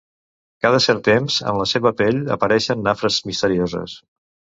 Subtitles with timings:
[0.65, 3.95] Cada cert temps, en la seva pell apareixen nafres misterioses.